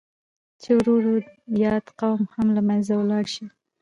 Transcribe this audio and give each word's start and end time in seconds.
چې 0.61 0.69
ورو 0.77 0.93
ورو 0.97 1.13
ياد 1.63 1.85
قوم 1.99 2.21
هم 2.33 2.47
لمنځه 2.57 2.93
ولاړ 2.97 3.25
شي. 3.33 3.45